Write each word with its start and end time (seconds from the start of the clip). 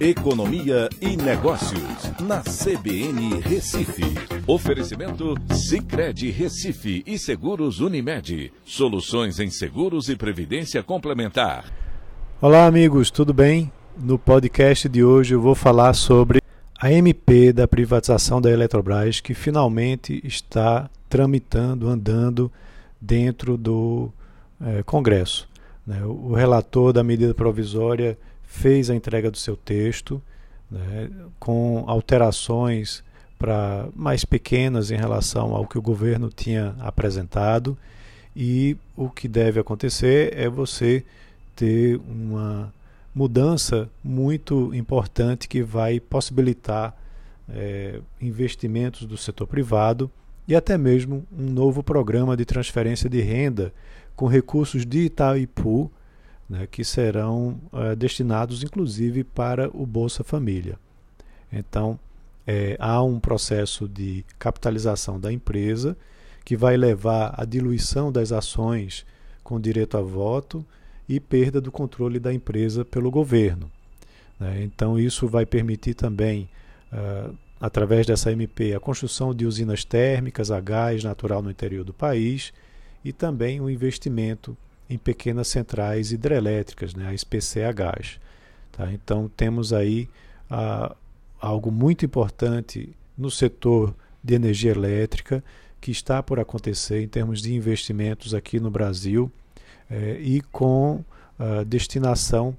Economia 0.00 0.88
e 0.98 1.14
Negócios, 1.14 2.10
na 2.22 2.40
CBN 2.40 3.38
Recife. 3.42 4.02
Oferecimento 4.46 5.34
Cicred 5.52 6.30
Recife 6.30 7.02
e 7.06 7.18
Seguros 7.18 7.80
Unimed. 7.80 8.50
Soluções 8.64 9.38
em 9.38 9.50
seguros 9.50 10.08
e 10.08 10.16
previdência 10.16 10.82
complementar. 10.82 11.70
Olá, 12.40 12.64
amigos, 12.64 13.10
tudo 13.10 13.34
bem? 13.34 13.70
No 13.94 14.18
podcast 14.18 14.88
de 14.88 15.04
hoje 15.04 15.34
eu 15.34 15.40
vou 15.42 15.54
falar 15.54 15.92
sobre 15.92 16.40
a 16.80 16.90
MP 16.90 17.52
da 17.52 17.68
privatização 17.68 18.40
da 18.40 18.50
Eletrobras, 18.50 19.20
que 19.20 19.34
finalmente 19.34 20.18
está 20.24 20.88
tramitando, 21.10 21.90
andando 21.90 22.50
dentro 22.98 23.54
do 23.54 24.10
é, 24.64 24.82
Congresso. 24.82 25.46
Né? 25.86 26.02
O 26.02 26.32
relator 26.32 26.90
da 26.90 27.04
medida 27.04 27.34
provisória 27.34 28.16
fez 28.50 28.90
a 28.90 28.94
entrega 28.96 29.30
do 29.30 29.38
seu 29.38 29.56
texto, 29.56 30.20
né, 30.68 31.08
com 31.38 31.84
alterações 31.86 33.02
para 33.38 33.88
mais 33.94 34.24
pequenas 34.24 34.90
em 34.90 34.96
relação 34.96 35.54
ao 35.54 35.66
que 35.66 35.78
o 35.78 35.82
governo 35.82 36.28
tinha 36.28 36.74
apresentado. 36.80 37.78
E 38.34 38.76
o 38.96 39.08
que 39.08 39.28
deve 39.28 39.60
acontecer 39.60 40.36
é 40.36 40.48
você 40.48 41.04
ter 41.54 41.98
uma 42.08 42.72
mudança 43.14 43.88
muito 44.02 44.74
importante 44.74 45.48
que 45.48 45.62
vai 45.62 46.00
possibilitar 46.00 46.94
é, 47.48 48.00
investimentos 48.20 49.06
do 49.06 49.16
setor 49.16 49.46
privado 49.46 50.10
e 50.46 50.56
até 50.56 50.76
mesmo 50.76 51.24
um 51.32 51.50
novo 51.50 51.82
programa 51.82 52.36
de 52.36 52.44
transferência 52.44 53.08
de 53.08 53.20
renda 53.20 53.72
com 54.16 54.26
recursos 54.26 54.84
de 54.84 55.06
Itaipu 55.06 55.90
né, 56.50 56.66
que 56.68 56.82
serão 56.82 57.60
é, 57.72 57.94
destinados 57.94 58.64
inclusive 58.64 59.22
para 59.22 59.70
o 59.72 59.86
Bolsa 59.86 60.24
Família. 60.24 60.76
Então, 61.52 61.98
é, 62.44 62.76
há 62.80 63.00
um 63.00 63.20
processo 63.20 63.86
de 63.86 64.24
capitalização 64.36 65.20
da 65.20 65.32
empresa 65.32 65.96
que 66.44 66.56
vai 66.56 66.76
levar 66.76 67.32
à 67.36 67.44
diluição 67.44 68.10
das 68.10 68.32
ações 68.32 69.06
com 69.44 69.60
direito 69.60 69.96
a 69.96 70.00
voto 70.00 70.66
e 71.08 71.20
perda 71.20 71.60
do 71.60 71.70
controle 71.70 72.18
da 72.18 72.34
empresa 72.34 72.84
pelo 72.84 73.10
governo. 73.10 73.70
Né? 74.38 74.62
Então, 74.64 74.98
isso 74.98 75.28
vai 75.28 75.46
permitir 75.46 75.94
também, 75.94 76.48
uh, 76.92 77.36
através 77.60 78.06
dessa 78.06 78.32
MP, 78.32 78.74
a 78.74 78.80
construção 78.80 79.32
de 79.32 79.46
usinas 79.46 79.84
térmicas 79.84 80.50
a 80.50 80.60
gás 80.60 81.04
natural 81.04 81.42
no 81.42 81.50
interior 81.50 81.84
do 81.84 81.92
país 81.92 82.52
e 83.04 83.12
também 83.12 83.60
o 83.60 83.70
investimento 83.70 84.56
em 84.90 84.98
pequenas 84.98 85.46
centrais 85.46 86.10
hidrelétricas, 86.10 86.94
né, 86.94 87.10
as 87.14 87.22
PCHs. 87.22 88.18
Tá? 88.72 88.92
Então 88.92 89.30
temos 89.36 89.72
aí 89.72 90.08
ah, 90.50 90.94
algo 91.40 91.70
muito 91.70 92.04
importante 92.04 92.90
no 93.16 93.30
setor 93.30 93.94
de 94.22 94.34
energia 94.34 94.72
elétrica 94.72 95.42
que 95.80 95.92
está 95.92 96.22
por 96.22 96.40
acontecer 96.40 97.02
em 97.02 97.08
termos 97.08 97.40
de 97.40 97.54
investimentos 97.54 98.34
aqui 98.34 98.58
no 98.58 98.70
Brasil 98.70 99.30
eh, 99.88 100.18
e 100.20 100.40
com 100.42 101.02
ah, 101.38 101.64
destinação 101.64 102.56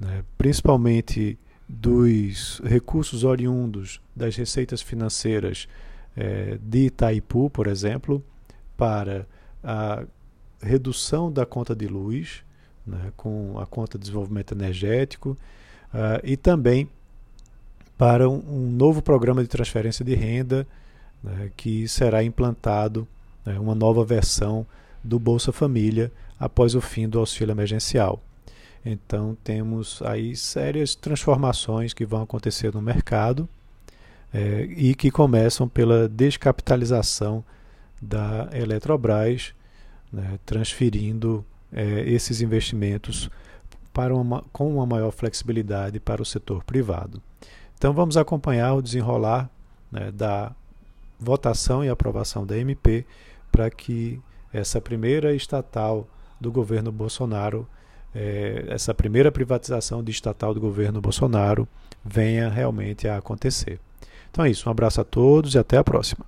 né, 0.00 0.24
principalmente 0.38 1.38
dos 1.68 2.60
recursos 2.64 3.24
oriundos 3.24 4.00
das 4.14 4.36
receitas 4.36 4.82
financeiras 4.82 5.68
eh, 6.16 6.58
de 6.62 6.86
Itaipu, 6.86 7.50
por 7.50 7.66
exemplo, 7.66 8.22
para 8.76 9.26
a 9.62 10.04
redução 10.62 11.30
da 11.30 11.44
conta 11.44 11.74
de 11.74 11.86
luz, 11.86 12.42
né, 12.86 13.12
com 13.16 13.58
a 13.58 13.66
conta 13.66 13.98
de 13.98 14.04
desenvolvimento 14.04 14.54
energético, 14.54 15.36
uh, 15.92 16.20
e 16.24 16.36
também 16.36 16.88
para 17.98 18.28
um, 18.28 18.42
um, 18.48 18.70
novo 18.70 19.02
programa 19.02 19.42
de 19.42 19.48
transferência 19.48 20.04
de 20.04 20.14
renda 20.14 20.66
né, 21.22 21.50
que 21.56 21.86
será 21.88 22.22
implantado, 22.22 23.06
né, 23.44 23.58
uma 23.58 23.74
nova 23.74 24.04
versão 24.04 24.66
do 25.02 25.18
Bolsa 25.18 25.52
Família 25.52 26.10
após 26.38 26.74
o 26.74 26.80
fim 26.80 27.08
do 27.08 27.18
auxílio 27.18 27.52
emergencial. 27.52 28.20
Então 28.84 29.36
temos 29.44 30.02
aí 30.02 30.34
sérias 30.34 30.94
transformações 30.94 31.94
que 31.94 32.04
vão 32.04 32.22
acontecer 32.22 32.74
no 32.74 32.82
mercado 32.82 33.48
é, 34.34 34.66
e 34.76 34.94
que 34.94 35.10
começam 35.10 35.68
pela 35.68 36.08
descapitalização 36.08 37.44
da 38.00 38.48
Eletrobras 38.52 39.54
né, 40.12 40.38
transferindo 40.44 41.44
é, 41.72 42.02
esses 42.08 42.40
investimentos 42.40 43.30
para 43.92 44.14
uma, 44.14 44.42
com 44.52 44.74
uma 44.74 44.86
maior 44.86 45.10
flexibilidade 45.10 45.98
para 46.00 46.22
o 46.22 46.24
setor 46.24 46.64
privado. 46.64 47.22
Então 47.76 47.92
vamos 47.92 48.16
acompanhar 48.16 48.74
o 48.74 48.82
desenrolar 48.82 49.50
né, 49.90 50.10
da 50.12 50.52
votação 51.18 51.84
e 51.84 51.88
aprovação 51.88 52.46
da 52.46 52.56
MP 52.56 53.04
para 53.50 53.70
que 53.70 54.20
essa 54.52 54.80
primeira 54.80 55.34
estatal 55.34 56.08
do 56.40 56.50
governo 56.50 56.90
Bolsonaro, 56.90 57.66
é, 58.14 58.66
essa 58.68 58.92
primeira 58.92 59.30
privatização 59.30 60.02
de 60.02 60.10
estatal 60.10 60.52
do 60.52 60.60
governo 60.60 61.00
Bolsonaro 61.00 61.66
venha 62.04 62.48
realmente 62.48 63.06
a 63.08 63.16
acontecer. 63.16 63.78
Então 64.30 64.44
é 64.44 64.50
isso, 64.50 64.68
um 64.68 64.72
abraço 64.72 65.00
a 65.00 65.04
todos 65.04 65.54
e 65.54 65.58
até 65.58 65.76
a 65.76 65.84
próxima. 65.84 66.24